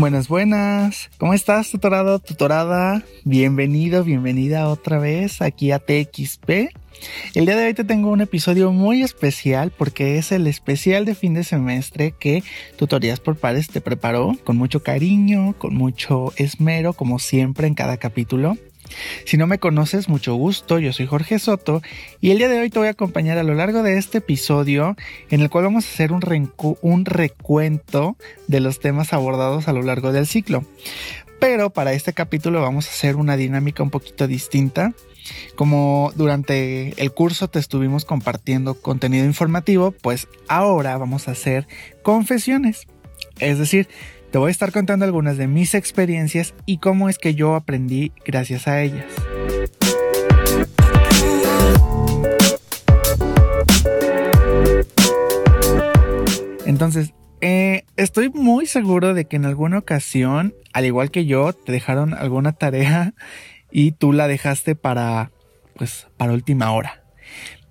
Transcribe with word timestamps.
Buenas, 0.00 0.28
buenas. 0.28 1.10
¿Cómo 1.18 1.34
estás, 1.34 1.70
tutorado, 1.70 2.20
tutorada? 2.20 3.04
Bienvenido, 3.24 4.02
bienvenida 4.02 4.66
otra 4.70 4.98
vez 4.98 5.42
aquí 5.42 5.72
a 5.72 5.78
TXP. 5.78 6.70
El 7.34 7.44
día 7.44 7.54
de 7.54 7.66
hoy 7.66 7.74
te 7.74 7.84
tengo 7.84 8.08
un 8.10 8.22
episodio 8.22 8.72
muy 8.72 9.02
especial 9.02 9.70
porque 9.76 10.16
es 10.16 10.32
el 10.32 10.46
especial 10.46 11.04
de 11.04 11.14
fin 11.14 11.34
de 11.34 11.44
semestre 11.44 12.14
que 12.18 12.42
Tutorías 12.78 13.20
por 13.20 13.36
Pares 13.36 13.68
te 13.68 13.82
preparó 13.82 14.38
con 14.42 14.56
mucho 14.56 14.82
cariño, 14.82 15.54
con 15.58 15.74
mucho 15.74 16.32
esmero, 16.36 16.94
como 16.94 17.18
siempre 17.18 17.66
en 17.66 17.74
cada 17.74 17.98
capítulo. 17.98 18.56
Si 19.24 19.36
no 19.36 19.46
me 19.46 19.58
conoces, 19.58 20.08
mucho 20.08 20.34
gusto, 20.34 20.78
yo 20.78 20.92
soy 20.92 21.06
Jorge 21.06 21.38
Soto 21.38 21.82
y 22.20 22.30
el 22.30 22.38
día 22.38 22.48
de 22.48 22.60
hoy 22.60 22.70
te 22.70 22.78
voy 22.78 22.88
a 22.88 22.92
acompañar 22.92 23.38
a 23.38 23.42
lo 23.42 23.54
largo 23.54 23.82
de 23.82 23.98
este 23.98 24.18
episodio 24.18 24.96
en 25.30 25.40
el 25.40 25.50
cual 25.50 25.64
vamos 25.64 25.84
a 25.86 25.88
hacer 25.88 26.12
un, 26.12 26.22
un 26.80 27.04
recuento 27.04 28.16
de 28.46 28.60
los 28.60 28.80
temas 28.80 29.12
abordados 29.12 29.68
a 29.68 29.72
lo 29.72 29.82
largo 29.82 30.12
del 30.12 30.26
ciclo. 30.26 30.64
Pero 31.40 31.70
para 31.70 31.94
este 31.94 32.12
capítulo 32.12 32.60
vamos 32.60 32.86
a 32.86 32.90
hacer 32.90 33.16
una 33.16 33.36
dinámica 33.36 33.82
un 33.82 33.90
poquito 33.90 34.26
distinta. 34.26 34.92
Como 35.54 36.12
durante 36.16 37.00
el 37.02 37.12
curso 37.12 37.48
te 37.48 37.58
estuvimos 37.58 38.04
compartiendo 38.04 38.74
contenido 38.74 39.24
informativo, 39.24 39.92
pues 39.92 40.28
ahora 40.48 40.96
vamos 40.98 41.28
a 41.28 41.32
hacer 41.32 41.66
confesiones. 42.02 42.86
Es 43.38 43.58
decir, 43.58 43.88
te 44.30 44.38
voy 44.38 44.48
a 44.48 44.52
estar 44.52 44.70
contando 44.70 45.04
algunas 45.04 45.36
de 45.36 45.48
mis 45.48 45.74
experiencias 45.74 46.54
y 46.64 46.78
cómo 46.78 47.08
es 47.08 47.18
que 47.18 47.34
yo 47.34 47.56
aprendí 47.56 48.12
gracias 48.24 48.68
a 48.68 48.80
ellas. 48.80 49.06
Entonces, 56.64 57.12
eh, 57.40 57.82
estoy 57.96 58.30
muy 58.30 58.66
seguro 58.66 59.14
de 59.14 59.24
que 59.24 59.36
en 59.36 59.46
alguna 59.46 59.78
ocasión, 59.78 60.54
al 60.72 60.84
igual 60.84 61.10
que 61.10 61.26
yo, 61.26 61.52
te 61.52 61.72
dejaron 61.72 62.14
alguna 62.14 62.52
tarea 62.52 63.14
y 63.72 63.92
tú 63.92 64.12
la 64.12 64.28
dejaste 64.28 64.76
para, 64.76 65.32
pues, 65.74 66.06
para 66.16 66.32
última 66.32 66.70
hora. 66.70 67.02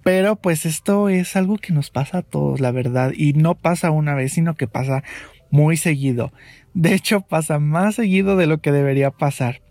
Pero 0.03 0.37
pues 0.37 0.65
esto 0.65 1.09
es 1.09 1.35
algo 1.35 1.57
que 1.57 1.73
nos 1.73 1.91
pasa 1.91 2.19
a 2.19 2.21
todos, 2.21 2.61
la 2.61 2.71
verdad, 2.71 3.11
y 3.15 3.33
no 3.33 3.55
pasa 3.55 3.91
una 3.91 4.15
vez, 4.15 4.33
sino 4.33 4.55
que 4.55 4.65
pasa 4.65 5.03
muy 5.51 5.77
seguido. 5.77 6.31
De 6.73 6.93
hecho, 6.93 7.21
pasa 7.21 7.59
más 7.59 7.95
seguido 7.95 8.35
de 8.35 8.47
lo 8.47 8.59
que 8.59 8.71
debería 8.71 9.11
pasar. 9.11 9.61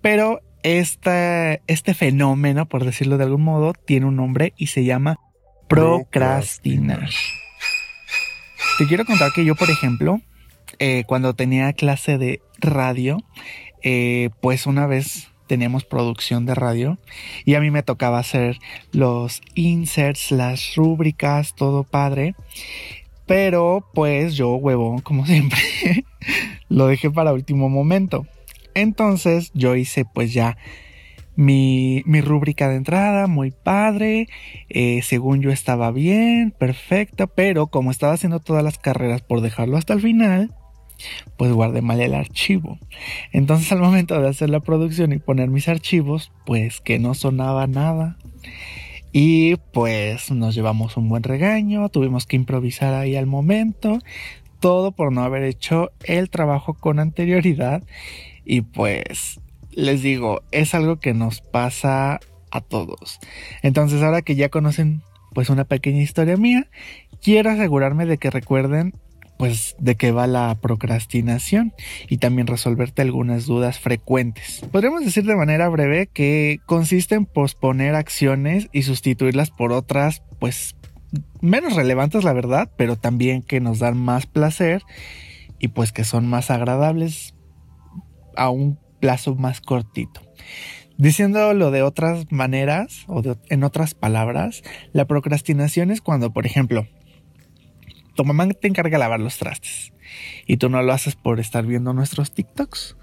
Pero 0.00 0.40
este, 0.62 1.62
este 1.66 1.94
fenómeno, 1.94 2.66
por 2.66 2.84
decirlo 2.84 3.18
de 3.18 3.24
algún 3.24 3.42
modo, 3.42 3.72
tiene 3.72 4.06
un 4.06 4.16
nombre 4.16 4.52
y 4.56 4.68
se 4.68 4.84
llama 4.84 5.18
procrastinar. 5.68 7.08
Te 8.78 8.86
quiero 8.86 9.04
contar 9.04 9.32
que 9.32 9.44
yo, 9.44 9.54
por 9.54 9.70
ejemplo, 9.70 10.20
eh, 10.78 11.04
cuando 11.06 11.34
tenía 11.34 11.72
clase 11.72 12.18
de 12.18 12.40
radio, 12.58 13.18
eh, 13.82 14.30
pues 14.40 14.66
una 14.66 14.86
vez 14.86 15.28
teníamos 15.46 15.84
producción 15.84 16.44
de 16.44 16.54
radio 16.54 16.98
y 17.44 17.54
a 17.54 17.60
mí 17.60 17.70
me 17.70 17.82
tocaba 17.82 18.18
hacer 18.18 18.58
los 18.92 19.40
inserts, 19.54 20.30
las 20.30 20.74
rúbricas, 20.74 21.54
todo 21.54 21.84
padre. 21.84 22.34
Pero 23.26 23.88
pues 23.94 24.34
yo, 24.34 24.54
huevón, 24.54 25.00
como 25.00 25.26
siempre, 25.26 25.58
lo 26.68 26.86
dejé 26.86 27.10
para 27.10 27.32
último 27.32 27.68
momento. 27.68 28.26
Entonces 28.74 29.50
yo 29.54 29.74
hice 29.74 30.04
pues 30.04 30.32
ya 30.32 30.56
mi, 31.36 32.02
mi 32.06 32.20
rúbrica 32.20 32.68
de 32.68 32.76
entrada, 32.76 33.26
muy 33.26 33.50
padre, 33.50 34.28
eh, 34.68 35.00
según 35.02 35.42
yo 35.42 35.50
estaba 35.50 35.90
bien, 35.92 36.50
perfecta, 36.50 37.26
pero 37.26 37.68
como 37.68 37.90
estaba 37.90 38.14
haciendo 38.14 38.40
todas 38.40 38.64
las 38.64 38.78
carreras 38.78 39.22
por 39.22 39.42
dejarlo 39.42 39.76
hasta 39.76 39.92
el 39.94 40.00
final, 40.00 40.54
pues 41.36 41.52
guardé 41.52 41.82
mal 41.82 42.00
el 42.00 42.14
archivo. 42.14 42.78
Entonces 43.32 43.70
al 43.70 43.80
momento 43.80 44.20
de 44.20 44.28
hacer 44.28 44.50
la 44.50 44.60
producción 44.60 45.12
y 45.12 45.18
poner 45.18 45.48
mis 45.48 45.68
archivos, 45.68 46.32
pues 46.44 46.80
que 46.80 46.98
no 46.98 47.14
sonaba 47.14 47.66
nada. 47.66 48.16
Y 49.18 49.56
pues 49.72 50.30
nos 50.30 50.54
llevamos 50.54 50.98
un 50.98 51.08
buen 51.08 51.22
regaño, 51.22 51.88
tuvimos 51.88 52.26
que 52.26 52.36
improvisar 52.36 52.92
ahí 52.92 53.16
al 53.16 53.24
momento, 53.24 54.00
todo 54.60 54.92
por 54.92 55.10
no 55.10 55.22
haber 55.22 55.42
hecho 55.44 55.90
el 56.04 56.28
trabajo 56.28 56.74
con 56.74 56.98
anterioridad. 56.98 57.82
Y 58.44 58.60
pues 58.60 59.40
les 59.70 60.02
digo, 60.02 60.42
es 60.50 60.74
algo 60.74 61.00
que 61.00 61.14
nos 61.14 61.40
pasa 61.40 62.20
a 62.50 62.60
todos. 62.60 63.18
Entonces 63.62 64.02
ahora 64.02 64.20
que 64.20 64.34
ya 64.34 64.50
conocen 64.50 65.00
pues 65.32 65.48
una 65.48 65.64
pequeña 65.64 66.02
historia 66.02 66.36
mía, 66.36 66.66
quiero 67.22 67.48
asegurarme 67.48 68.04
de 68.04 68.18
que 68.18 68.28
recuerden 68.28 68.92
pues 69.38 69.76
de 69.78 69.96
qué 69.96 70.12
va 70.12 70.26
la 70.26 70.56
procrastinación 70.60 71.72
y 72.08 72.18
también 72.18 72.46
resolverte 72.46 73.02
algunas 73.02 73.46
dudas 73.46 73.78
frecuentes. 73.78 74.62
Podríamos 74.72 75.04
decir 75.04 75.24
de 75.24 75.36
manera 75.36 75.68
breve 75.68 76.06
que 76.06 76.58
consiste 76.66 77.14
en 77.14 77.26
posponer 77.26 77.94
acciones 77.94 78.68
y 78.72 78.82
sustituirlas 78.82 79.50
por 79.50 79.72
otras 79.72 80.22
pues 80.38 80.76
menos 81.40 81.74
relevantes 81.74 82.24
la 82.24 82.32
verdad, 82.32 82.70
pero 82.76 82.96
también 82.96 83.42
que 83.42 83.60
nos 83.60 83.78
dan 83.78 83.96
más 83.96 84.26
placer 84.26 84.82
y 85.58 85.68
pues 85.68 85.92
que 85.92 86.04
son 86.04 86.26
más 86.26 86.50
agradables 86.50 87.34
a 88.36 88.50
un 88.50 88.78
plazo 89.00 89.34
más 89.34 89.60
cortito. 89.60 90.20
Diciéndolo 90.98 91.70
de 91.70 91.82
otras 91.82 92.32
maneras 92.32 93.04
o 93.06 93.22
en 93.50 93.64
otras 93.64 93.94
palabras, 93.94 94.62
la 94.92 95.04
procrastinación 95.04 95.90
es 95.90 96.00
cuando, 96.00 96.32
por 96.32 96.46
ejemplo, 96.46 96.86
tu 98.16 98.24
mamá 98.24 98.48
te 98.48 98.66
encarga 98.66 98.98
lavar 98.98 99.20
los 99.20 99.38
trastes 99.38 99.92
y 100.46 100.56
tú 100.56 100.68
no 100.68 100.82
lo 100.82 100.92
haces 100.92 101.14
por 101.14 101.38
estar 101.38 101.64
viendo 101.66 101.92
nuestros 101.92 102.32
TikToks. 102.32 102.96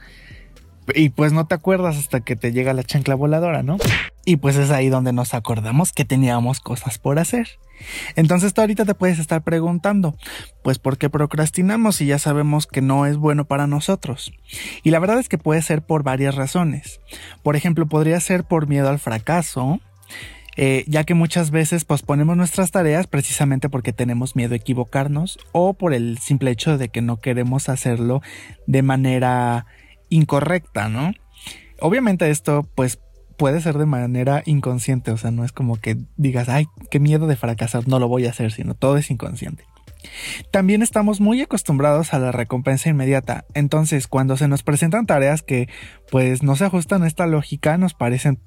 Y 0.94 1.09
pues 1.09 1.31
no 1.31 1.47
te 1.47 1.56
acuerdas 1.56 1.97
hasta 1.97 2.19
que 2.19 2.35
te 2.35 2.51
llega 2.51 2.74
la 2.74 2.84
chancla 2.84 3.16
voladora, 3.16 3.63
¿no? 3.63 3.78
Y 4.25 4.38
pues 4.38 4.57
es 4.57 4.69
ahí 4.69 4.90
donde 4.90 5.13
nos 5.13 5.34
acordamos 5.34 5.94
que 5.94 6.03
teníamos 6.03 6.59
cosas 6.59 6.97
por 6.97 7.19
hacer. 7.19 7.47
Entonces 8.16 8.53
tú 8.53 8.62
ahorita 8.62 8.85
te 8.85 8.94
puedes 8.94 9.19
estar 9.19 9.44
preguntando, 9.44 10.16
pues 10.62 10.79
¿por 10.79 10.97
qué 10.97 11.09
procrastinamos 11.09 11.97
si 11.97 12.06
ya 12.06 12.19
sabemos 12.19 12.68
que 12.68 12.81
no 12.81 13.06
es 13.06 13.18
bueno 13.18 13.45
para 13.45 13.68
nosotros? 13.68 14.34
Y 14.84 14.91
la 14.91 15.00
verdad 15.00 15.19
es 15.19 15.30
que 15.30 15.38
puede 15.38 15.62
ser 15.62 15.81
por 15.81 16.03
varias 16.03 16.35
razones. 16.35 17.00
Por 17.44 17.56
ejemplo, 17.56 17.85
podría 17.85 18.19
ser 18.19 18.44
por 18.44 18.68
miedo 18.68 18.90
al 18.90 19.00
fracaso, 19.00 19.80
eh, 20.55 20.83
ya 20.87 21.03
que 21.03 21.13
muchas 21.13 21.51
veces 21.51 21.85
posponemos 21.85 22.37
nuestras 22.37 22.71
tareas 22.71 23.07
precisamente 23.07 23.69
porque 23.69 23.93
tenemos 23.93 24.35
miedo 24.35 24.53
a 24.53 24.57
equivocarnos 24.57 25.39
o 25.51 25.73
por 25.73 25.93
el 25.93 26.17
simple 26.19 26.51
hecho 26.51 26.77
de 26.77 26.89
que 26.89 27.01
no 27.01 27.17
queremos 27.17 27.69
hacerlo 27.69 28.21
de 28.67 28.81
manera 28.81 29.65
incorrecta, 30.09 30.89
¿no? 30.89 31.13
Obviamente 31.79 32.29
esto 32.29 32.67
pues 32.75 32.99
puede 33.37 33.61
ser 33.61 33.77
de 33.77 33.85
manera 33.85 34.43
inconsciente, 34.45 35.11
o 35.11 35.17
sea, 35.17 35.31
no 35.31 35.43
es 35.43 35.51
como 35.51 35.75
que 35.77 35.97
digas, 36.17 36.49
ay, 36.49 36.67
qué 36.91 36.99
miedo 36.99 37.27
de 37.27 37.35
fracasar, 37.35 37.87
no 37.87 37.99
lo 37.99 38.07
voy 38.07 38.25
a 38.25 38.29
hacer, 38.29 38.51
sino 38.51 38.75
todo 38.75 38.97
es 38.97 39.09
inconsciente. 39.09 39.65
También 40.51 40.81
estamos 40.81 41.21
muy 41.21 41.41
acostumbrados 41.41 42.13
a 42.13 42.19
la 42.19 42.31
recompensa 42.31 42.89
inmediata, 42.89 43.45
entonces 43.53 44.07
cuando 44.07 44.38
se 44.38 44.47
nos 44.47 44.61
presentan 44.61 45.06
tareas 45.06 45.41
que 45.41 45.67
pues 46.11 46.44
no 46.44 46.56
se 46.56 46.65
ajustan 46.65 47.03
a 47.03 47.07
esta 47.07 47.25
lógica, 47.25 47.77
nos 47.77 47.94
parecen 47.94 48.39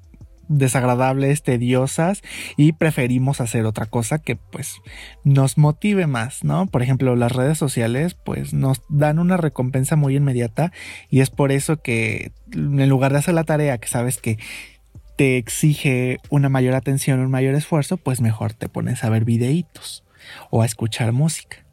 desagradables, 0.47 1.43
tediosas 1.43 2.21
y 2.55 2.73
preferimos 2.73 3.41
hacer 3.41 3.65
otra 3.65 3.85
cosa 3.85 4.19
que 4.19 4.35
pues 4.35 4.75
nos 5.23 5.57
motive 5.57 6.07
más, 6.07 6.43
¿no? 6.43 6.67
Por 6.67 6.81
ejemplo, 6.83 7.15
las 7.15 7.31
redes 7.31 7.57
sociales 7.57 8.13
pues 8.13 8.53
nos 8.53 8.81
dan 8.89 9.19
una 9.19 9.37
recompensa 9.37 9.95
muy 9.95 10.15
inmediata 10.15 10.71
y 11.09 11.21
es 11.21 11.29
por 11.29 11.51
eso 11.51 11.81
que 11.81 12.31
en 12.53 12.89
lugar 12.89 13.11
de 13.11 13.19
hacer 13.19 13.33
la 13.33 13.43
tarea 13.43 13.77
que 13.77 13.87
sabes 13.87 14.17
que 14.17 14.37
te 15.17 15.37
exige 15.37 16.19
una 16.29 16.47
mayor 16.47 16.75
atención, 16.75 17.19
un 17.19 17.31
mayor 17.31 17.55
esfuerzo, 17.55 17.97
pues 17.97 18.21
mejor 18.21 18.53
te 18.53 18.69
pones 18.69 19.03
a 19.03 19.09
ver 19.09 19.25
videitos 19.25 20.03
o 20.51 20.61
a 20.61 20.65
escuchar 20.65 21.11
música. 21.11 21.65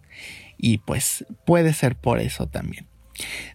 Y 0.57 0.79
pues 0.79 1.27
puede 1.45 1.75
ser 1.75 1.95
por 1.95 2.21
eso 2.21 2.47
también. 2.47 2.87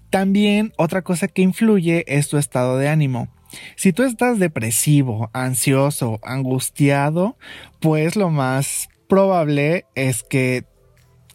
También 0.10 0.74
otra 0.78 1.02
cosa 1.02 1.28
que 1.28 1.42
influye 1.42 2.06
es 2.08 2.30
tu 2.30 2.38
estado 2.38 2.78
de 2.78 2.88
ánimo. 2.88 3.30
Si 3.76 3.94
tú 3.94 4.04
estás 4.04 4.40
depresivo, 4.40 5.30
ansioso, 5.34 6.20
angustiado, 6.24 7.38
pues 7.80 8.16
lo 8.16 8.30
más 8.30 8.90
probable 9.08 9.86
es 9.96 10.24
que 10.24 10.66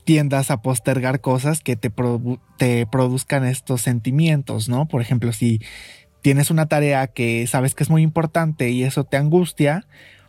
tiendas 0.04 0.50
a 0.50 0.62
postergar 0.62 1.20
cosas 1.20 1.60
que 1.60 1.76
te, 1.76 1.90
produzcan 2.86 3.44
estos 3.44 3.80
sentimientos, 3.80 4.68
¿no? 4.68 4.86
Por 4.86 5.00
ejemplo, 5.00 5.32
si 5.32 5.60
tienes 6.22 6.50
una 6.50 6.66
tarea 6.66 7.06
que 7.06 7.46
sabes 7.46 7.74
que 7.74 7.82
es 7.82 7.90
muy 7.90 8.02
importante 8.02 8.70
y 8.70 8.84
eso 8.84 9.04
te 9.04 9.16
angustia, 9.16 9.86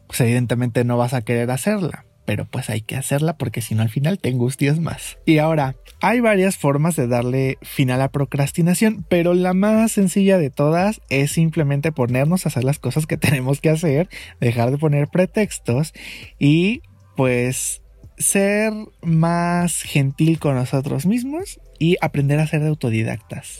pues 0.07 0.19
evidentemente 0.21 0.83
no 0.83 0.97
vas 0.97 1.13
a 1.13 1.21
querer 1.21 1.51
hacerla. 1.51 2.05
Pero 2.25 2.45
pues 2.45 2.69
hay 2.69 2.81
que 2.81 2.95
hacerla 2.95 3.37
porque 3.37 3.61
si 3.61 3.75
no 3.75 3.83
al 3.83 3.89
final 3.89 4.17
te 4.17 4.29
angustias 4.29 4.79
más. 4.79 5.19
Y 5.25 5.37
ahora, 5.37 5.75
hay 6.01 6.19
varias 6.19 6.57
formas 6.57 6.95
de 6.95 7.07
darle 7.07 7.57
final 7.61 7.95
a 7.95 8.05
la 8.05 8.11
procrastinación, 8.11 9.05
pero 9.09 9.33
la 9.33 9.53
más 9.53 9.93
sencilla 9.93 10.37
de 10.37 10.49
todas 10.49 11.01
es 11.09 11.31
simplemente 11.31 11.91
ponernos 11.91 12.45
a 12.45 12.49
hacer 12.49 12.63
las 12.63 12.79
cosas 12.79 13.07
que 13.07 13.17
tenemos 13.17 13.61
que 13.61 13.69
hacer, 13.69 14.09
dejar 14.39 14.71
de 14.71 14.77
poner 14.77 15.07
pretextos 15.07 15.93
y 16.39 16.81
pues 17.15 17.81
ser 18.17 18.73
más 19.01 19.81
gentil 19.81 20.39
con 20.39 20.55
nosotros 20.55 21.05
mismos 21.05 21.59
y 21.79 21.97
aprender 22.01 22.39
a 22.39 22.47
ser 22.47 22.63
autodidactas. 22.63 23.59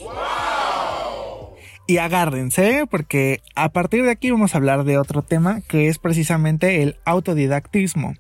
Y 1.88 1.98
agárrense 1.98 2.86
porque 2.90 3.42
a 3.56 3.70
partir 3.70 4.04
de 4.04 4.12
aquí 4.12 4.32
vamos 4.32 4.56
a 4.56 4.58
hablar 4.58 4.86
de 4.86 4.98
otro 4.98 5.22
tema 5.22 5.62
que 5.68 5.88
es 5.88 6.00
precisamente 6.00 6.82
el 6.82 6.98
autodidactismo. 7.06 8.16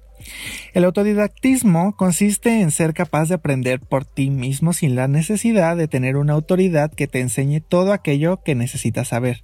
El 0.73 0.83
autodidactismo 0.83 1.95
consiste 1.95 2.61
en 2.61 2.71
ser 2.71 2.93
capaz 2.93 3.29
de 3.29 3.35
aprender 3.35 3.79
por 3.79 4.05
ti 4.05 4.29
mismo 4.29 4.73
sin 4.73 4.95
la 4.95 5.07
necesidad 5.07 5.77
de 5.77 5.87
tener 5.87 6.17
una 6.17 6.33
autoridad 6.33 6.93
que 6.93 7.07
te 7.07 7.21
enseñe 7.21 7.61
todo 7.61 7.93
aquello 7.93 8.41
que 8.43 8.55
necesitas 8.55 9.09
saber. 9.09 9.43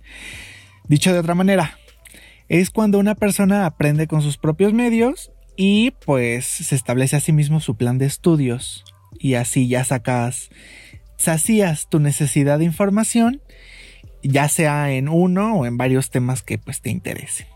Dicho 0.88 1.14
de 1.14 1.20
otra 1.20 1.36
manera, 1.36 1.78
es 2.50 2.70
cuando 2.70 3.00
una 3.00 3.16
persona 3.16 3.66
aprende 3.66 4.08
con 4.08 4.22
sus 4.22 4.38
propios 4.38 4.74
medios 4.74 5.32
y 5.56 5.92
pues 6.06 6.46
se 6.46 6.76
establece 6.76 7.16
a 7.16 7.22
sí 7.22 7.32
mismo 7.32 7.60
su 7.60 7.76
plan 7.76 7.98
de 7.98 8.06
estudios 8.06 8.84
y 9.18 9.36
así 9.36 9.68
ya 9.68 9.84
sacas, 9.84 10.50
sacías 11.18 11.88
tu 11.88 12.00
necesidad 12.00 12.60
de 12.60 12.66
información, 12.66 13.42
ya 14.24 14.50
sea 14.50 14.92
en 14.92 15.08
uno 15.08 15.56
o 15.60 15.66
en 15.66 15.78
varios 15.78 16.10
temas 16.10 16.42
que 16.42 16.58
pues 16.58 16.82
te 16.82 16.90
interesen. 16.90 17.51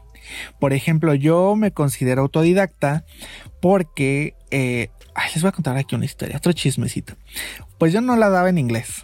Por 0.60 0.74
ejemplo, 0.74 1.13
yo 1.13 1.56
me 1.56 1.72
considero 1.72 2.22
autodidacta 2.22 3.06
porque 3.62 4.36
eh, 4.51 4.89
les 5.33 5.42
voy 5.42 5.50
a 5.50 5.51
contar 5.51 5.77
aquí 5.77 5.95
una 5.95 6.06
historia, 6.06 6.38
otro 6.38 6.54
chismecito. 6.54 7.16
Pues 7.77 7.94
yo 7.94 8.01
no 8.01 8.16
la 8.16 8.30
daba 8.30 8.50
en 8.50 8.57
inglés. 8.57 9.01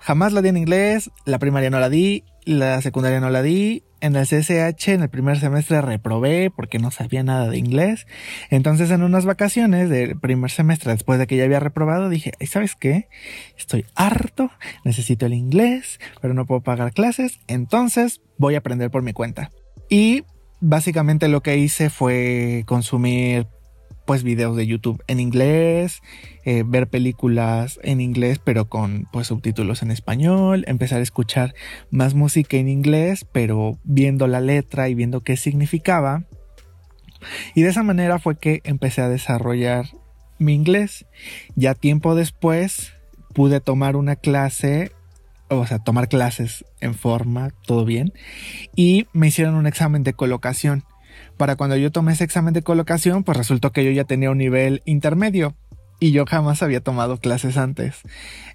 Jamás 0.00 0.32
la 0.32 0.42
di 0.42 0.48
en 0.48 0.56
inglés, 0.56 1.10
la 1.24 1.38
primaria 1.38 1.70
no 1.70 1.80
la 1.80 1.88
di, 1.88 2.24
la 2.44 2.80
secundaria 2.82 3.20
no 3.20 3.30
la 3.30 3.42
di, 3.42 3.82
en 4.04 4.16
el 4.16 4.26
CSH 4.26 4.88
en 4.88 5.02
el 5.02 5.08
primer 5.08 5.38
semestre 5.38 5.80
reprobé 5.80 6.50
porque 6.50 6.78
no 6.78 6.90
sabía 6.90 7.22
nada 7.22 7.48
de 7.48 7.56
inglés. 7.56 8.06
Entonces 8.50 8.90
en 8.90 9.02
unas 9.02 9.24
vacaciones 9.24 9.88
del 9.88 10.18
primer 10.20 10.50
semestre, 10.50 10.92
después 10.92 11.18
de 11.18 11.26
que 11.26 11.36
ya 11.36 11.44
había 11.44 11.58
reprobado, 11.58 12.10
dije, 12.10 12.32
¿sabes 12.46 12.76
qué? 12.76 13.08
Estoy 13.56 13.86
harto, 13.94 14.50
necesito 14.84 15.24
el 15.24 15.32
inglés, 15.32 16.00
pero 16.20 16.34
no 16.34 16.44
puedo 16.44 16.60
pagar 16.60 16.92
clases, 16.92 17.40
entonces 17.46 18.20
voy 18.36 18.56
a 18.56 18.58
aprender 18.58 18.90
por 18.90 19.02
mi 19.02 19.14
cuenta. 19.14 19.50
Y 19.88 20.24
básicamente 20.64 21.28
lo 21.28 21.42
que 21.42 21.58
hice 21.58 21.90
fue 21.90 22.64
consumir 22.66 23.46
pues 24.06 24.22
videos 24.22 24.56
de 24.56 24.66
YouTube 24.66 25.02
en 25.06 25.20
inglés, 25.20 26.02
eh, 26.44 26.62
ver 26.66 26.88
películas 26.88 27.78
en 27.82 28.00
inglés 28.00 28.38
pero 28.42 28.68
con 28.68 29.06
pues 29.12 29.28
subtítulos 29.28 29.82
en 29.82 29.90
español, 29.90 30.64
empezar 30.66 31.00
a 31.00 31.02
escuchar 31.02 31.54
más 31.90 32.14
música 32.14 32.56
en 32.56 32.68
inglés 32.68 33.26
pero 33.30 33.78
viendo 33.84 34.26
la 34.26 34.40
letra 34.40 34.88
y 34.88 34.94
viendo 34.94 35.20
qué 35.20 35.36
significaba. 35.36 36.24
Y 37.54 37.62
de 37.62 37.70
esa 37.70 37.82
manera 37.82 38.18
fue 38.18 38.36
que 38.36 38.60
empecé 38.64 39.00
a 39.00 39.08
desarrollar 39.08 39.86
mi 40.38 40.54
inglés. 40.54 41.06
Ya 41.56 41.74
tiempo 41.74 42.14
después 42.14 42.92
pude 43.32 43.60
tomar 43.60 43.96
una 43.96 44.16
clase, 44.16 44.92
o 45.60 45.66
sea, 45.66 45.78
tomar 45.78 46.08
clases 46.08 46.64
en 46.80 46.94
forma, 46.94 47.52
todo 47.66 47.84
bien, 47.84 48.12
y 48.76 49.06
me 49.12 49.28
hicieron 49.28 49.54
un 49.54 49.66
examen 49.66 50.02
de 50.02 50.14
colocación 50.14 50.84
para 51.36 51.56
cuando 51.56 51.76
yo 51.76 51.90
tomé 51.90 52.12
ese 52.12 52.24
examen 52.24 52.54
de 52.54 52.62
colocación, 52.62 53.24
pues 53.24 53.36
resultó 53.36 53.72
que 53.72 53.84
yo 53.84 53.90
ya 53.90 54.04
tenía 54.04 54.30
un 54.30 54.38
nivel 54.38 54.82
intermedio 54.84 55.54
y 56.00 56.12
yo 56.12 56.24
jamás 56.26 56.62
había 56.62 56.80
tomado 56.80 57.18
clases 57.18 57.56
antes. 57.56 58.02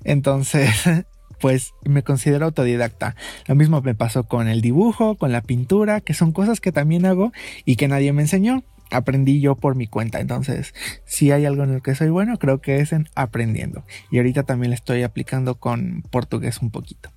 Entonces, 0.03 0.69
pues 1.39 1.73
me 1.83 2.03
considero 2.03 2.45
autodidacta. 2.45 3.15
Lo 3.47 3.55
mismo 3.55 3.81
me 3.81 3.95
pasó 3.95 4.23
con 4.23 4.47
el 4.47 4.61
dibujo, 4.61 5.15
con 5.15 5.31
la 5.31 5.41
pintura, 5.41 6.01
que 6.01 6.13
son 6.13 6.31
cosas 6.31 6.61
que 6.61 6.71
también 6.71 7.05
hago 7.05 7.31
y 7.65 7.75
que 7.75 7.87
nadie 7.87 8.13
me 8.13 8.21
enseñó. 8.21 8.63
Aprendí 8.91 9.41
yo 9.41 9.55
por 9.55 9.75
mi 9.75 9.87
cuenta. 9.87 10.19
Entonces, 10.19 10.73
si 11.05 11.31
hay 11.31 11.45
algo 11.45 11.63
en 11.63 11.73
el 11.73 11.81
que 11.81 11.95
soy 11.95 12.09
bueno, 12.09 12.37
creo 12.37 12.61
que 12.61 12.79
es 12.79 12.91
en 12.91 13.07
aprendiendo. 13.15 13.83
Y 14.11 14.17
ahorita 14.17 14.43
también 14.43 14.71
le 14.71 14.75
estoy 14.75 15.03
aplicando 15.03 15.55
con 15.55 16.03
portugués 16.09 16.59
un 16.61 16.71
poquito. 16.71 17.11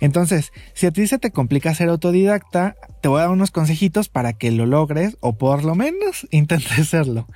Entonces, 0.00 0.52
si 0.74 0.86
a 0.86 0.90
ti 0.90 1.06
se 1.06 1.18
te 1.18 1.30
complica 1.30 1.74
ser 1.74 1.88
autodidacta, 1.88 2.76
te 3.00 3.08
voy 3.08 3.18
a 3.18 3.22
dar 3.22 3.30
unos 3.30 3.50
consejitos 3.50 4.08
para 4.08 4.32
que 4.32 4.50
lo 4.50 4.66
logres 4.66 5.16
o 5.20 5.36
por 5.36 5.64
lo 5.64 5.74
menos 5.74 6.26
intentes 6.30 6.78
hacerlo. 6.78 7.26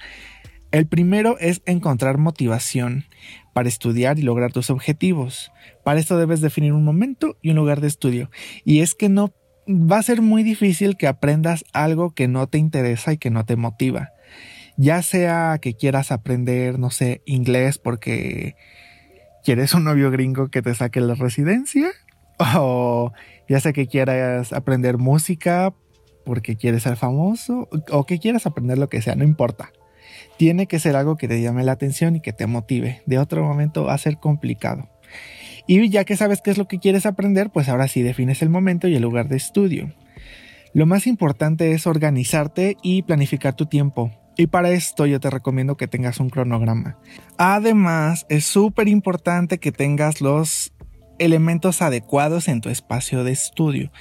El 0.70 0.86
primero 0.86 1.36
es 1.38 1.60
encontrar 1.66 2.16
motivación 2.16 3.04
para 3.52 3.68
estudiar 3.68 4.18
y 4.18 4.22
lograr 4.22 4.52
tus 4.52 4.70
objetivos. 4.70 5.52
Para 5.84 6.00
esto 6.00 6.16
debes 6.16 6.40
definir 6.40 6.72
un 6.72 6.84
momento 6.84 7.36
y 7.42 7.50
un 7.50 7.56
lugar 7.56 7.82
de 7.82 7.88
estudio. 7.88 8.30
Y 8.64 8.80
es 8.80 8.94
que 8.94 9.10
no 9.10 9.34
va 9.68 9.98
a 9.98 10.02
ser 10.02 10.22
muy 10.22 10.42
difícil 10.42 10.96
que 10.96 11.06
aprendas 11.06 11.64
algo 11.72 12.12
que 12.12 12.28
no 12.28 12.46
te 12.46 12.58
interesa 12.58 13.12
y 13.12 13.18
que 13.18 13.30
no 13.30 13.44
te 13.44 13.56
motiva. 13.56 14.12
Ya 14.76 15.02
sea 15.02 15.58
que 15.60 15.74
quieras 15.74 16.12
aprender, 16.12 16.78
no 16.78 16.90
sé, 16.90 17.22
inglés 17.26 17.78
porque 17.78 18.56
quieres 19.44 19.74
un 19.74 19.84
novio 19.84 20.10
gringo 20.10 20.48
que 20.48 20.62
te 20.62 20.74
saque 20.74 21.00
la 21.00 21.14
residencia 21.14 21.90
o 22.56 23.12
ya 23.48 23.60
sea 23.60 23.72
que 23.72 23.86
quieras 23.86 24.52
aprender 24.52 24.98
música 24.98 25.74
porque 26.24 26.56
quieres 26.56 26.84
ser 26.84 26.96
famoso 26.96 27.68
o 27.90 28.04
que 28.04 28.18
quieras 28.18 28.46
aprender 28.46 28.78
lo 28.78 28.88
que 28.88 29.02
sea, 29.02 29.14
no 29.14 29.24
importa. 29.24 29.72
Tiene 30.38 30.66
que 30.66 30.78
ser 30.78 30.96
algo 30.96 31.16
que 31.16 31.28
te 31.28 31.40
llame 31.40 31.64
la 31.64 31.72
atención 31.72 32.16
y 32.16 32.20
que 32.20 32.32
te 32.32 32.46
motive. 32.46 33.02
De 33.06 33.18
otro 33.18 33.44
momento 33.44 33.84
va 33.84 33.94
a 33.94 33.98
ser 33.98 34.18
complicado. 34.18 34.88
Y 35.66 35.88
ya 35.88 36.04
que 36.04 36.16
sabes 36.16 36.40
qué 36.42 36.50
es 36.50 36.58
lo 36.58 36.68
que 36.68 36.78
quieres 36.78 37.06
aprender, 37.06 37.50
pues 37.50 37.68
ahora 37.68 37.88
sí 37.88 38.02
defines 38.02 38.42
el 38.42 38.50
momento 38.50 38.88
y 38.88 38.94
el 38.94 39.02
lugar 39.02 39.28
de 39.28 39.36
estudio. 39.36 39.92
Lo 40.74 40.86
más 40.86 41.06
importante 41.06 41.72
es 41.72 41.86
organizarte 41.86 42.76
y 42.82 43.02
planificar 43.02 43.54
tu 43.54 43.66
tiempo. 43.66 44.10
Y 44.36 44.46
para 44.46 44.70
esto 44.70 45.04
yo 45.04 45.20
te 45.20 45.28
recomiendo 45.28 45.76
que 45.76 45.88
tengas 45.88 46.18
un 46.18 46.30
cronograma. 46.30 46.96
Además, 47.36 48.24
es 48.30 48.46
súper 48.46 48.88
importante 48.88 49.58
que 49.58 49.72
tengas 49.72 50.20
los 50.20 50.72
elementos 51.18 51.82
adecuados 51.82 52.48
en 52.48 52.60
tu 52.60 52.70
espacio 52.70 53.22
de 53.24 53.32
estudio. 53.32 53.92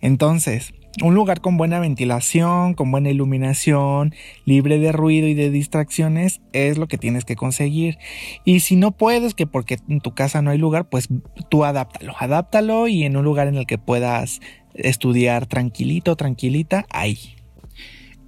Entonces, 0.00 0.74
un 1.02 1.14
lugar 1.14 1.40
con 1.40 1.56
buena 1.56 1.78
ventilación, 1.78 2.74
con 2.74 2.90
buena 2.90 3.10
iluminación, 3.10 4.14
libre 4.44 4.78
de 4.78 4.92
ruido 4.92 5.28
y 5.28 5.34
de 5.34 5.50
distracciones 5.50 6.40
es 6.52 6.78
lo 6.78 6.88
que 6.88 6.98
tienes 6.98 7.24
que 7.24 7.36
conseguir. 7.36 7.98
Y 8.44 8.60
si 8.60 8.76
no 8.76 8.92
puedes, 8.92 9.34
que 9.34 9.46
porque 9.46 9.78
en 9.88 10.00
tu 10.00 10.14
casa 10.14 10.42
no 10.42 10.50
hay 10.50 10.58
lugar, 10.58 10.88
pues 10.88 11.08
tú 11.48 11.64
adáptalo, 11.64 12.14
adáptalo 12.18 12.88
y 12.88 13.04
en 13.04 13.16
un 13.16 13.24
lugar 13.24 13.48
en 13.48 13.56
el 13.56 13.66
que 13.66 13.78
puedas 13.78 14.40
estudiar 14.74 15.46
tranquilito, 15.46 16.16
tranquilita, 16.16 16.86
ahí. 16.90 17.35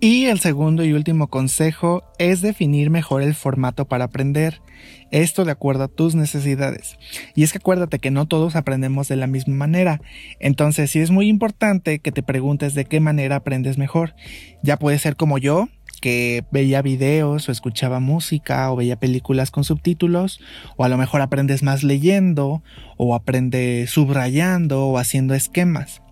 Y 0.00 0.26
el 0.26 0.38
segundo 0.38 0.84
y 0.84 0.92
último 0.92 1.26
consejo 1.26 2.04
es 2.20 2.40
definir 2.40 2.88
mejor 2.88 3.20
el 3.20 3.34
formato 3.34 3.88
para 3.88 4.04
aprender. 4.04 4.62
Esto 5.10 5.44
de 5.44 5.50
acuerdo 5.50 5.84
a 5.84 5.88
tus 5.88 6.14
necesidades. 6.14 6.96
Y 7.34 7.42
es 7.42 7.50
que 7.50 7.58
acuérdate 7.58 7.98
que 7.98 8.12
no 8.12 8.28
todos 8.28 8.54
aprendemos 8.54 9.08
de 9.08 9.16
la 9.16 9.26
misma 9.26 9.56
manera. 9.56 10.00
Entonces 10.38 10.92
sí 10.92 11.00
es 11.00 11.10
muy 11.10 11.26
importante 11.26 11.98
que 11.98 12.12
te 12.12 12.22
preguntes 12.22 12.74
de 12.74 12.84
qué 12.84 13.00
manera 13.00 13.36
aprendes 13.36 13.76
mejor. 13.76 14.14
Ya 14.62 14.76
puede 14.76 15.00
ser 15.00 15.16
como 15.16 15.36
yo, 15.36 15.68
que 16.00 16.44
veía 16.52 16.80
videos 16.80 17.48
o 17.48 17.52
escuchaba 17.52 17.98
música 17.98 18.70
o 18.70 18.76
veía 18.76 19.00
películas 19.00 19.50
con 19.50 19.64
subtítulos, 19.64 20.40
o 20.76 20.84
a 20.84 20.88
lo 20.88 20.96
mejor 20.96 21.22
aprendes 21.22 21.64
más 21.64 21.82
leyendo, 21.82 22.62
o 22.98 23.16
aprendes 23.16 23.90
subrayando 23.90 24.86
o 24.86 24.98
haciendo 24.98 25.34
esquemas. 25.34 26.02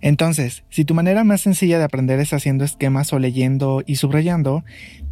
Entonces, 0.00 0.64
si 0.70 0.84
tu 0.84 0.94
manera 0.94 1.24
más 1.24 1.40
sencilla 1.40 1.78
de 1.78 1.84
aprender 1.84 2.20
es 2.20 2.32
haciendo 2.32 2.64
esquemas 2.64 3.12
o 3.12 3.18
leyendo 3.18 3.82
y 3.86 3.96
subrayando, 3.96 4.64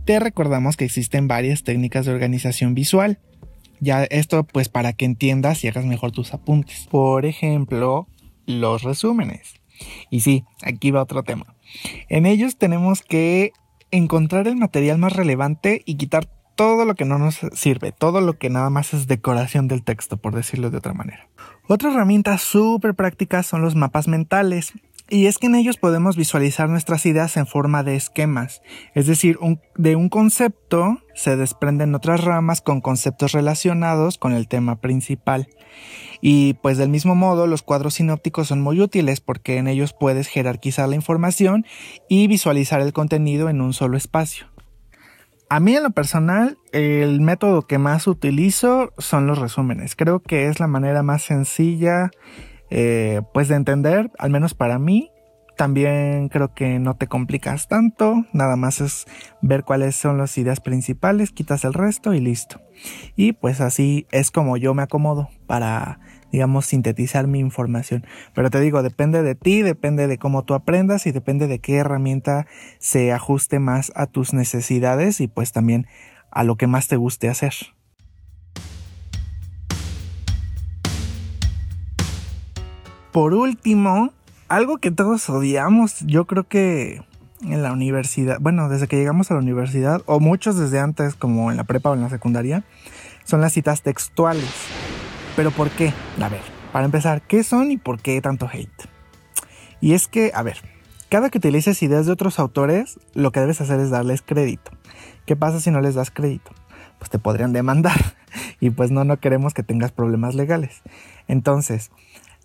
te 0.04 0.20
recordamos 0.20 0.76
que 0.76 0.84
existen 0.84 1.28
varias 1.28 1.64
técnicas 1.64 2.06
de 2.06 2.12
organización 2.12 2.74
visual. 2.74 3.18
Ya 3.80 4.04
esto 4.04 4.44
pues 4.44 4.68
para 4.68 4.92
que 4.92 5.04
entiendas 5.04 5.64
y 5.64 5.68
hagas 5.68 5.84
mejor 5.84 6.12
tus 6.12 6.32
apuntes. 6.32 6.86
Por 6.90 7.26
ejemplo, 7.26 8.06
los 8.46 8.82
resúmenes. 8.82 9.54
Y 10.10 10.20
sí, 10.20 10.44
aquí 10.62 10.90
va 10.90 11.02
otro 11.02 11.22
tema. 11.22 11.56
En 12.08 12.26
ellos 12.26 12.56
tenemos 12.56 13.02
que 13.02 13.52
encontrar 13.90 14.48
el 14.48 14.56
material 14.56 14.98
más 14.98 15.12
relevante 15.12 15.82
y 15.84 15.96
quitar 15.96 16.28
todo 16.56 16.84
lo 16.84 16.94
que 16.94 17.04
no 17.04 17.18
nos 17.18 17.38
sirve, 17.52 17.92
todo 17.92 18.20
lo 18.20 18.38
que 18.38 18.50
nada 18.50 18.70
más 18.70 18.94
es 18.94 19.06
decoración 19.06 19.68
del 19.68 19.84
texto, 19.84 20.16
por 20.16 20.34
decirlo 20.34 20.70
de 20.70 20.78
otra 20.78 20.94
manera. 20.94 21.28
Otra 21.68 21.92
herramienta 21.92 22.38
súper 22.38 22.94
práctica 22.94 23.42
son 23.42 23.62
los 23.62 23.76
mapas 23.76 24.08
mentales. 24.08 24.72
Y 25.08 25.26
es 25.26 25.38
que 25.38 25.46
en 25.46 25.54
ellos 25.54 25.76
podemos 25.76 26.16
visualizar 26.16 26.68
nuestras 26.68 27.06
ideas 27.06 27.36
en 27.36 27.46
forma 27.46 27.84
de 27.84 27.94
esquemas, 27.94 28.60
es 28.92 29.06
decir, 29.06 29.38
de 29.76 29.94
un 29.94 30.08
concepto 30.08 31.00
se 31.14 31.36
desprenden 31.36 31.94
otras 31.94 32.24
ramas 32.24 32.60
con 32.60 32.80
conceptos 32.80 33.30
relacionados 33.30 34.18
con 34.18 34.32
el 34.32 34.48
tema 34.48 34.80
principal. 34.80 35.48
Y 36.20 36.54
pues 36.54 36.76
del 36.76 36.88
mismo 36.88 37.14
modo 37.14 37.46
los 37.46 37.62
cuadros 37.62 37.94
sinópticos 37.94 38.48
son 38.48 38.60
muy 38.62 38.80
útiles 38.80 39.20
porque 39.20 39.58
en 39.58 39.68
ellos 39.68 39.92
puedes 39.92 40.26
jerarquizar 40.26 40.88
la 40.88 40.96
información 40.96 41.66
y 42.08 42.26
visualizar 42.26 42.80
el 42.80 42.92
contenido 42.92 43.48
en 43.48 43.60
un 43.60 43.74
solo 43.74 43.96
espacio. 43.96 44.48
A 45.48 45.60
mí 45.60 45.76
en 45.76 45.84
lo 45.84 45.90
personal, 45.90 46.58
el 46.72 47.20
método 47.20 47.62
que 47.62 47.78
más 47.78 48.08
utilizo 48.08 48.92
son 48.98 49.28
los 49.28 49.38
resúmenes. 49.38 49.94
Creo 49.94 50.20
que 50.20 50.48
es 50.48 50.58
la 50.58 50.66
manera 50.66 51.04
más 51.04 51.22
sencilla 51.22 52.10
eh, 52.68 53.22
pues 53.32 53.46
de 53.48 53.54
entender, 53.54 54.10
al 54.18 54.30
menos 54.30 54.54
para 54.54 54.80
mí. 54.80 55.12
También 55.56 56.28
creo 56.28 56.52
que 56.52 56.78
no 56.80 56.96
te 56.96 57.06
complicas 57.06 57.66
tanto, 57.68 58.26
nada 58.34 58.56
más 58.56 58.82
es 58.82 59.06
ver 59.40 59.64
cuáles 59.64 59.96
son 59.96 60.18
las 60.18 60.36
ideas 60.36 60.60
principales, 60.60 61.30
quitas 61.30 61.64
el 61.64 61.72
resto 61.72 62.12
y 62.12 62.20
listo. 62.20 62.60
Y 63.14 63.32
pues 63.32 63.62
así 63.62 64.06
es 64.10 64.30
como 64.30 64.58
yo 64.58 64.74
me 64.74 64.82
acomodo 64.82 65.30
para, 65.46 66.00
digamos, 66.32 66.66
sintetizar 66.66 67.26
mi 67.26 67.38
información. 67.38 68.04
Pero 68.34 68.50
te 68.50 68.60
digo, 68.60 68.82
depende 68.82 69.22
de 69.22 69.34
ti, 69.34 69.62
depende 69.62 70.06
de 70.06 70.18
cómo 70.18 70.44
tú 70.44 70.54
aprendas 70.54 71.06
y 71.06 71.12
depende 71.12 71.46
de 71.46 71.58
qué 71.58 71.76
herramienta 71.76 72.46
se 72.78 73.12
ajuste 73.12 73.58
más 73.58 73.92
a 73.94 74.06
tus 74.06 74.32
necesidades 74.32 75.20
y 75.20 75.28
pues 75.28 75.52
también 75.52 75.86
a 76.30 76.44
lo 76.44 76.56
que 76.56 76.66
más 76.66 76.88
te 76.88 76.96
guste 76.96 77.28
hacer. 77.28 77.54
por 83.16 83.32
último, 83.32 84.12
algo 84.46 84.76
que 84.76 84.90
todos 84.90 85.30
odiamos, 85.30 86.00
yo 86.00 86.26
creo 86.26 86.46
que 86.46 87.02
en 87.40 87.62
la 87.62 87.72
universidad, 87.72 88.36
bueno, 88.40 88.68
desde 88.68 88.88
que 88.88 88.96
llegamos 88.96 89.30
a 89.30 89.34
la 89.34 89.40
universidad, 89.40 90.02
o 90.04 90.20
muchos 90.20 90.58
desde 90.58 90.80
antes, 90.80 91.14
como 91.14 91.50
en 91.50 91.56
la 91.56 91.64
prepa 91.64 91.88
o 91.88 91.94
en 91.94 92.02
la 92.02 92.10
secundaria, 92.10 92.62
son 93.24 93.40
las 93.40 93.54
citas 93.54 93.80
textuales. 93.80 94.52
Pero 95.36 95.50
¿por 95.50 95.68
qué? 95.70 95.92
A 96.20 96.28
ver, 96.30 96.40
para 96.72 96.86
empezar, 96.86 97.20
¿qué 97.20 97.44
son 97.44 97.70
y 97.70 97.76
por 97.76 98.00
qué 98.00 98.20
tanto 98.22 98.48
hate? 98.50 98.88
Y 99.82 99.92
es 99.92 100.08
que, 100.08 100.32
a 100.34 100.42
ver, 100.42 100.56
cada 101.10 101.28
que 101.28 101.36
utilices 101.38 101.82
ideas 101.82 102.06
de 102.06 102.12
otros 102.12 102.38
autores, 102.38 102.98
lo 103.12 103.32
que 103.32 103.40
debes 103.40 103.60
hacer 103.60 103.78
es 103.78 103.90
darles 103.90 104.22
crédito. 104.22 104.72
¿Qué 105.26 105.36
pasa 105.36 105.60
si 105.60 105.70
no 105.70 105.82
les 105.82 105.94
das 105.94 106.10
crédito? 106.10 106.52
Pues 106.98 107.10
te 107.10 107.18
podrían 107.18 107.52
demandar. 107.52 107.98
Y 108.60 108.68
pues 108.68 108.90
no, 108.90 109.04
no 109.04 109.18
queremos 109.18 109.54
que 109.54 109.62
tengas 109.62 109.92
problemas 109.92 110.34
legales. 110.34 110.82
Entonces, 111.26 111.90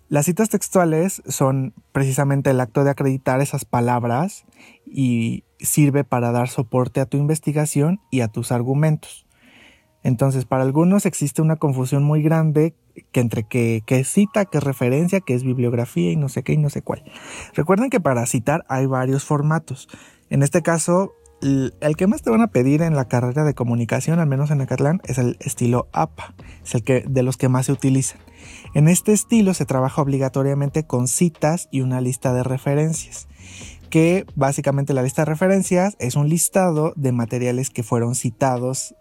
las 0.08 0.24
citas 0.24 0.48
textuales 0.48 1.22
son 1.26 1.74
precisamente 1.92 2.50
el 2.50 2.60
acto 2.60 2.84
de 2.84 2.90
acreditar 2.90 3.42
esas 3.42 3.66
palabras 3.66 4.44
y 4.86 5.44
sirve 5.58 6.04
para 6.04 6.32
dar 6.32 6.48
soporte 6.48 7.00
a 7.00 7.06
tu 7.06 7.18
investigación 7.18 8.00
y 8.10 8.20
a 8.20 8.28
tus 8.28 8.52
argumentos. 8.52 9.26
Entonces, 10.02 10.44
para 10.44 10.62
algunos 10.62 11.06
existe 11.06 11.42
una 11.42 11.56
confusión 11.56 12.02
muy 12.02 12.22
grande 12.22 12.74
que 13.12 13.20
entre 13.20 13.44
qué 13.44 13.82
es 13.86 14.08
cita, 14.08 14.44
qué 14.44 14.58
es 14.58 14.64
referencia, 14.64 15.20
qué 15.20 15.34
es 15.34 15.44
bibliografía 15.44 16.10
y 16.10 16.16
no 16.16 16.28
sé 16.28 16.42
qué 16.42 16.52
y 16.52 16.58
no 16.58 16.70
sé 16.70 16.82
cuál. 16.82 17.02
Recuerden 17.54 17.90
que 17.90 18.00
para 18.00 18.26
citar 18.26 18.64
hay 18.68 18.86
varios 18.86 19.24
formatos. 19.24 19.88
En 20.30 20.42
este 20.42 20.62
caso, 20.62 21.14
el 21.42 21.96
que 21.96 22.06
más 22.06 22.22
te 22.22 22.30
van 22.30 22.40
a 22.40 22.48
pedir 22.48 22.82
en 22.82 22.94
la 22.94 23.08
carrera 23.08 23.44
de 23.44 23.54
comunicación, 23.54 24.20
al 24.20 24.28
menos 24.28 24.50
en 24.50 24.60
Acatlán, 24.60 25.00
es 25.04 25.18
el 25.18 25.36
estilo 25.40 25.88
APA. 25.92 26.34
Es 26.64 26.74
el 26.74 26.84
que 26.84 27.04
de 27.08 27.22
los 27.22 27.36
que 27.36 27.48
más 27.48 27.66
se 27.66 27.72
utilizan. 27.72 28.20
En 28.74 28.88
este 28.88 29.12
estilo 29.12 29.52
se 29.54 29.66
trabaja 29.66 30.00
obligatoriamente 30.00 30.86
con 30.86 31.08
citas 31.08 31.68
y 31.70 31.80
una 31.80 32.00
lista 32.00 32.32
de 32.32 32.42
referencias, 32.42 33.28
que 33.90 34.24
básicamente 34.34 34.94
la 34.94 35.02
lista 35.02 35.22
de 35.22 35.26
referencias 35.26 35.96
es 35.98 36.16
un 36.16 36.28
listado 36.28 36.92
de 36.96 37.12
materiales 37.12 37.70
que 37.70 37.82
fueron 37.82 38.14
citados 38.14 38.94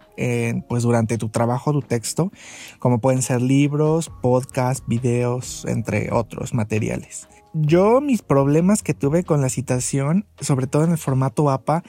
pues 0.67 0.83
durante 0.83 1.17
tu 1.17 1.29
trabajo, 1.29 1.71
tu 1.71 1.81
texto, 1.81 2.31
como 2.79 2.99
pueden 2.99 3.21
ser 3.21 3.41
libros, 3.41 4.11
podcasts, 4.21 4.83
videos, 4.87 5.65
entre 5.65 6.11
otros 6.11 6.53
materiales. 6.53 7.27
Yo 7.53 7.99
mis 7.99 8.21
problemas 8.21 8.81
que 8.81 8.93
tuve 8.93 9.23
con 9.23 9.41
la 9.41 9.49
citación, 9.49 10.25
sobre 10.39 10.67
todo 10.67 10.83
en 10.85 10.91
el 10.91 10.97
formato 10.97 11.49
APA, 11.49 11.83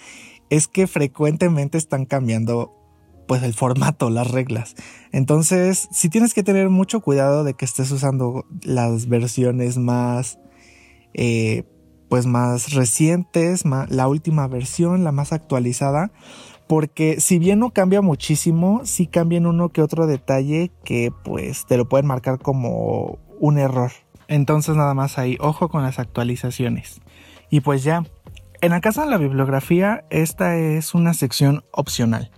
es 0.51 0.67
que 0.67 0.87
frecuentemente 0.87 1.79
están 1.79 2.05
cambiando 2.05 2.73
pues 3.27 3.43
el 3.43 3.55
formato, 3.55 4.11
las 4.11 4.31
reglas. 4.31 4.75
Entonces, 5.13 5.89
si 5.91 6.09
tienes 6.09 6.35
que 6.35 6.43
tener 6.43 6.69
mucho 6.69 7.01
cuidado 7.01 7.45
de 7.45 7.55
que 7.55 7.65
estés 7.65 7.91
usando 7.91 8.45
las 8.63 9.09
versiones 9.09 9.79
más, 9.79 10.39
eh, 11.15 11.65
pues 12.09 12.27
más 12.27 12.75
recientes, 12.75 13.65
la 13.65 14.09
última 14.09 14.47
versión, 14.49 15.05
la 15.05 15.13
más 15.13 15.33
actualizada, 15.33 16.13
porque 16.73 17.21
si 17.21 17.39
bien 17.39 17.59
no 17.59 17.73
cambia 17.73 18.01
muchísimo, 18.01 18.81
sí 18.85 19.07
cambia 19.07 19.37
en 19.37 19.45
uno 19.45 19.69
que 19.69 19.83
otro 19.83 20.07
detalle 20.07 20.71
que 20.85 21.13
pues 21.23 21.67
te 21.67 21.77
lo 21.77 21.87
pueden 21.87 22.07
marcar 22.07 22.39
como 22.39 23.19
un 23.39 23.59
error. 23.59 23.93
Entonces 24.27 24.75
nada 24.75 24.95
más 24.95 25.19
ahí, 25.19 25.37
ojo 25.39 25.69
con 25.69 25.83
las 25.83 25.99
actualizaciones. 25.99 27.03
Y 27.51 27.61
pues 27.61 27.85
ya, 27.85 28.05
en 28.63 28.71
la 28.71 28.81
casa 28.81 29.05
de 29.05 29.11
la 29.11 29.19
bibliografía, 29.19 30.07
esta 30.09 30.57
es 30.57 30.95
una 30.95 31.13
sección 31.13 31.63
opcional 31.73 32.31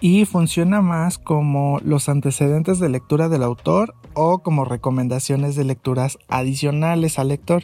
y 0.00 0.24
funciona 0.24 0.80
más 0.80 1.18
como 1.18 1.78
los 1.84 2.08
antecedentes 2.08 2.78
de 2.78 2.88
lectura 2.88 3.28
del 3.28 3.42
autor 3.42 3.94
o 4.14 4.38
como 4.38 4.64
recomendaciones 4.64 5.54
de 5.54 5.64
lecturas 5.64 6.16
adicionales 6.28 7.18
al 7.18 7.28
lector 7.28 7.62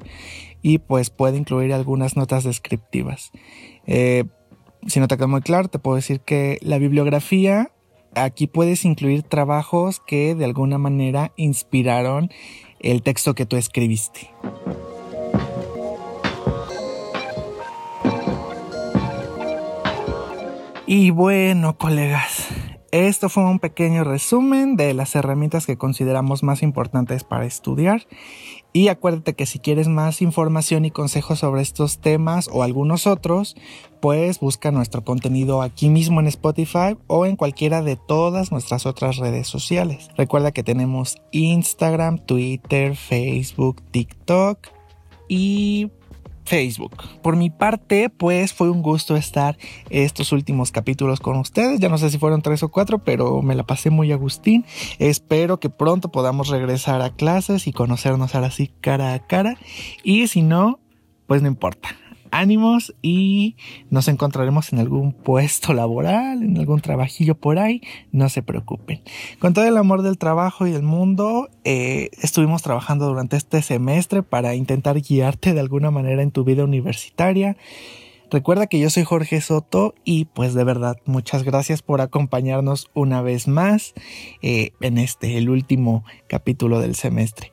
y 0.60 0.76
pues 0.76 1.08
puede 1.08 1.38
incluir 1.38 1.72
algunas 1.72 2.18
notas 2.18 2.44
descriptivas. 2.44 3.32
Eh, 3.86 4.24
si 4.86 5.00
no 5.00 5.08
te 5.08 5.16
queda 5.16 5.26
muy 5.26 5.40
claro, 5.40 5.68
te 5.68 5.78
puedo 5.78 5.96
decir 5.96 6.20
que 6.20 6.58
la 6.62 6.78
bibliografía 6.78 7.72
aquí 8.14 8.46
puedes 8.46 8.84
incluir 8.84 9.22
trabajos 9.22 10.00
que 10.00 10.34
de 10.34 10.44
alguna 10.44 10.78
manera 10.78 11.32
inspiraron 11.36 12.30
el 12.80 13.02
texto 13.02 13.34
que 13.34 13.46
tú 13.46 13.56
escribiste. 13.56 14.30
Y 20.86 21.10
bueno, 21.10 21.76
colegas, 21.76 22.48
esto 22.92 23.28
fue 23.28 23.44
un 23.44 23.58
pequeño 23.58 24.04
resumen 24.04 24.76
de 24.76 24.94
las 24.94 25.14
herramientas 25.14 25.66
que 25.66 25.76
consideramos 25.76 26.42
más 26.42 26.62
importantes 26.62 27.24
para 27.24 27.44
estudiar. 27.44 28.06
Y 28.72 28.88
acuérdate 28.88 29.34
que 29.34 29.46
si 29.46 29.58
quieres 29.58 29.88
más 29.88 30.20
información 30.20 30.84
y 30.84 30.90
consejos 30.90 31.38
sobre 31.38 31.62
estos 31.62 31.98
temas 31.98 32.48
o 32.52 32.62
algunos 32.62 33.06
otros, 33.06 33.56
pues 34.00 34.40
busca 34.40 34.70
nuestro 34.70 35.04
contenido 35.04 35.62
aquí 35.62 35.88
mismo 35.88 36.20
en 36.20 36.26
Spotify 36.26 36.96
o 37.06 37.26
en 37.26 37.36
cualquiera 37.36 37.82
de 37.82 37.96
todas 37.96 38.52
nuestras 38.52 38.86
otras 38.86 39.16
redes 39.16 39.48
sociales. 39.48 40.08
Recuerda 40.16 40.52
que 40.52 40.62
tenemos 40.62 41.16
Instagram, 41.32 42.18
Twitter, 42.18 42.94
Facebook, 42.94 43.82
TikTok 43.90 44.58
y 45.28 45.90
Facebook. 46.48 46.96
Por 47.22 47.36
mi 47.36 47.50
parte, 47.50 48.08
pues 48.08 48.54
fue 48.54 48.70
un 48.70 48.82
gusto 48.82 49.16
estar 49.16 49.58
estos 49.90 50.32
últimos 50.32 50.72
capítulos 50.72 51.20
con 51.20 51.36
ustedes. 51.36 51.78
Ya 51.78 51.88
no 51.88 51.98
sé 51.98 52.10
si 52.10 52.18
fueron 52.18 52.42
tres 52.42 52.62
o 52.62 52.70
cuatro, 52.70 52.98
pero 52.98 53.42
me 53.42 53.54
la 53.54 53.64
pasé 53.64 53.90
muy 53.90 54.10
agustín. 54.12 54.64
Espero 54.98 55.60
que 55.60 55.68
pronto 55.70 56.10
podamos 56.10 56.48
regresar 56.48 57.02
a 57.02 57.10
clases 57.10 57.66
y 57.66 57.72
conocernos 57.72 58.34
ahora 58.34 58.50
sí 58.50 58.72
cara 58.80 59.12
a 59.12 59.26
cara. 59.26 59.56
Y 60.02 60.26
si 60.28 60.42
no, 60.42 60.80
pues 61.26 61.42
no 61.42 61.48
importa 61.48 61.90
ánimos 62.30 62.94
y 63.02 63.56
nos 63.90 64.08
encontraremos 64.08 64.72
en 64.72 64.78
algún 64.78 65.12
puesto 65.12 65.72
laboral, 65.72 66.42
en 66.42 66.58
algún 66.58 66.80
trabajillo 66.80 67.34
por 67.34 67.58
ahí, 67.58 67.82
no 68.12 68.28
se 68.28 68.42
preocupen. 68.42 69.02
Con 69.38 69.54
todo 69.54 69.66
el 69.66 69.76
amor 69.76 70.02
del 70.02 70.18
trabajo 70.18 70.66
y 70.66 70.70
del 70.70 70.82
mundo, 70.82 71.48
eh, 71.64 72.10
estuvimos 72.20 72.62
trabajando 72.62 73.06
durante 73.06 73.36
este 73.36 73.62
semestre 73.62 74.22
para 74.22 74.54
intentar 74.54 75.00
guiarte 75.00 75.54
de 75.54 75.60
alguna 75.60 75.90
manera 75.90 76.22
en 76.22 76.30
tu 76.30 76.44
vida 76.44 76.64
universitaria. 76.64 77.56
Recuerda 78.30 78.66
que 78.66 78.78
yo 78.78 78.90
soy 78.90 79.04
Jorge 79.04 79.40
Soto 79.40 79.94
y 80.04 80.26
pues 80.26 80.52
de 80.52 80.62
verdad 80.62 80.98
muchas 81.06 81.44
gracias 81.44 81.80
por 81.80 82.02
acompañarnos 82.02 82.90
una 82.92 83.22
vez 83.22 83.48
más 83.48 83.94
eh, 84.42 84.72
en 84.80 84.98
este, 84.98 85.38
el 85.38 85.48
último 85.48 86.04
capítulo 86.26 86.80
del 86.80 86.94
semestre. 86.94 87.50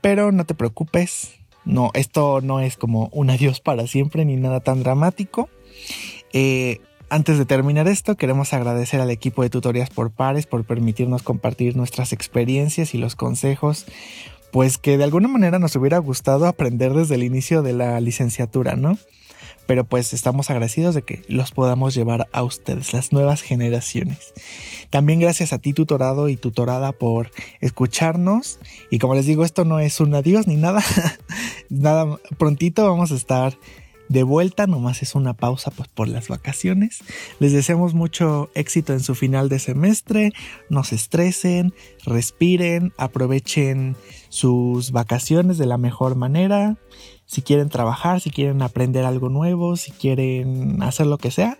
Pero 0.00 0.30
no 0.30 0.44
te 0.46 0.54
preocupes, 0.54 1.41
no, 1.64 1.90
esto 1.94 2.40
no 2.40 2.60
es 2.60 2.76
como 2.76 3.08
un 3.12 3.30
adiós 3.30 3.60
para 3.60 3.86
siempre 3.86 4.24
ni 4.24 4.36
nada 4.36 4.60
tan 4.60 4.82
dramático. 4.82 5.48
Eh, 6.32 6.80
antes 7.08 7.38
de 7.38 7.44
terminar 7.44 7.88
esto, 7.88 8.16
queremos 8.16 8.52
agradecer 8.52 9.00
al 9.00 9.10
equipo 9.10 9.42
de 9.42 9.50
Tutorías 9.50 9.90
por 9.90 10.10
Pares 10.10 10.46
por 10.46 10.64
permitirnos 10.64 11.22
compartir 11.22 11.76
nuestras 11.76 12.12
experiencias 12.12 12.94
y 12.94 12.98
los 12.98 13.16
consejos, 13.16 13.86
pues 14.50 14.78
que 14.78 14.96
de 14.96 15.04
alguna 15.04 15.28
manera 15.28 15.58
nos 15.58 15.76
hubiera 15.76 15.98
gustado 15.98 16.46
aprender 16.46 16.94
desde 16.94 17.16
el 17.16 17.22
inicio 17.22 17.62
de 17.62 17.74
la 17.74 18.00
licenciatura, 18.00 18.76
¿no? 18.76 18.96
pero 19.66 19.84
pues 19.84 20.12
estamos 20.12 20.50
agradecidos 20.50 20.94
de 20.94 21.02
que 21.02 21.22
los 21.28 21.52
podamos 21.52 21.94
llevar 21.94 22.28
a 22.32 22.42
ustedes, 22.42 22.92
las 22.92 23.12
nuevas 23.12 23.42
generaciones. 23.42 24.32
También 24.90 25.20
gracias 25.20 25.52
a 25.52 25.58
ti, 25.58 25.72
tutorado 25.72 26.28
y 26.28 26.36
tutorada, 26.36 26.92
por 26.92 27.30
escucharnos. 27.60 28.58
Y 28.90 28.98
como 28.98 29.14
les 29.14 29.26
digo, 29.26 29.44
esto 29.44 29.64
no 29.64 29.78
es 29.80 30.00
un 30.00 30.14
adiós 30.14 30.46
ni 30.46 30.56
nada. 30.56 30.82
nada, 31.72 32.18
prontito 32.38 32.88
vamos 32.88 33.12
a 33.12 33.16
estar 33.16 33.54
de 34.08 34.24
vuelta, 34.24 34.66
nomás 34.66 35.02
es 35.02 35.14
una 35.14 35.32
pausa 35.32 35.70
pues 35.70 35.88
por 35.88 36.06
las 36.06 36.28
vacaciones. 36.28 37.02
Les 37.40 37.52
deseamos 37.52 37.94
mucho 37.94 38.50
éxito 38.54 38.92
en 38.92 39.00
su 39.00 39.14
final 39.14 39.48
de 39.48 39.58
semestre, 39.58 40.32
no 40.68 40.84
se 40.84 40.96
estresen, 40.96 41.72
respiren, 42.04 42.92
aprovechen 42.98 43.96
sus 44.28 44.90
vacaciones 44.92 45.56
de 45.56 45.66
la 45.66 45.78
mejor 45.78 46.14
manera. 46.14 46.76
Si 47.24 47.40
quieren 47.40 47.70
trabajar, 47.70 48.20
si 48.20 48.28
quieren 48.28 48.60
aprender 48.60 49.06
algo 49.06 49.30
nuevo, 49.30 49.76
si 49.76 49.92
quieren 49.92 50.82
hacer 50.82 51.06
lo 51.06 51.16
que 51.16 51.30
sea, 51.30 51.56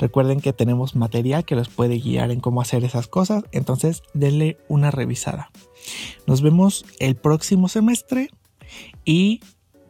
recuerden 0.00 0.40
que 0.40 0.52
tenemos 0.52 0.96
material 0.96 1.44
que 1.44 1.54
los 1.54 1.68
puede 1.68 2.00
guiar 2.00 2.32
en 2.32 2.40
cómo 2.40 2.60
hacer 2.60 2.82
esas 2.82 3.06
cosas, 3.06 3.44
entonces 3.52 4.02
denle 4.12 4.58
una 4.68 4.90
revisada. 4.90 5.52
Nos 6.26 6.42
vemos 6.42 6.84
el 6.98 7.14
próximo 7.14 7.68
semestre 7.68 8.30
y 9.04 9.40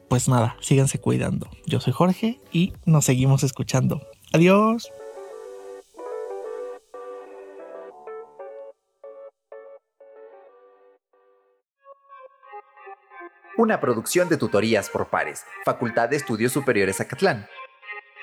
pues 0.08 0.28
nada, 0.28 0.56
síganse 0.60 0.98
cuidando. 0.98 1.48
Yo 1.66 1.80
soy 1.80 1.92
Jorge 1.92 2.38
y 2.52 2.74
nos 2.84 3.06
seguimos 3.06 3.42
escuchando. 3.44 4.02
Adiós. 4.32 4.92
Una 13.56 13.80
producción 13.80 14.28
de 14.28 14.36
tutorías 14.36 14.90
por 14.90 15.08
pares, 15.08 15.44
Facultad 15.64 16.08
de 16.08 16.16
Estudios 16.16 16.52
Superiores 16.52 17.00
Acatlán, 17.00 17.46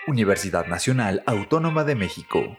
Universidad 0.07 0.67
Nacional 0.67 1.23
Autónoma 1.25 1.83
de 1.83 1.95
México. 1.95 2.57